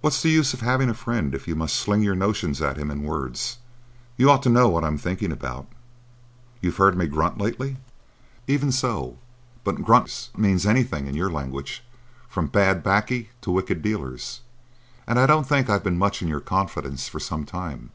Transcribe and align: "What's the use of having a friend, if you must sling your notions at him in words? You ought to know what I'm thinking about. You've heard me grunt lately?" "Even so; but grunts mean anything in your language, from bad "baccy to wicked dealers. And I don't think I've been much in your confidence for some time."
"What's 0.00 0.22
the 0.22 0.30
use 0.30 0.54
of 0.54 0.62
having 0.62 0.88
a 0.88 0.94
friend, 0.94 1.34
if 1.34 1.46
you 1.46 1.54
must 1.54 1.76
sling 1.76 2.00
your 2.02 2.14
notions 2.14 2.62
at 2.62 2.78
him 2.78 2.90
in 2.90 3.02
words? 3.02 3.58
You 4.16 4.30
ought 4.30 4.42
to 4.44 4.48
know 4.48 4.70
what 4.70 4.84
I'm 4.84 4.96
thinking 4.96 5.30
about. 5.30 5.66
You've 6.62 6.78
heard 6.78 6.96
me 6.96 7.06
grunt 7.06 7.36
lately?" 7.36 7.76
"Even 8.46 8.72
so; 8.72 9.18
but 9.62 9.82
grunts 9.84 10.30
mean 10.34 10.58
anything 10.66 11.06
in 11.06 11.14
your 11.14 11.30
language, 11.30 11.84
from 12.26 12.46
bad 12.46 12.82
"baccy 12.82 13.28
to 13.42 13.50
wicked 13.50 13.82
dealers. 13.82 14.40
And 15.06 15.18
I 15.18 15.26
don't 15.26 15.46
think 15.46 15.68
I've 15.68 15.84
been 15.84 15.98
much 15.98 16.22
in 16.22 16.28
your 16.28 16.40
confidence 16.40 17.06
for 17.10 17.20
some 17.20 17.44
time." 17.44 17.90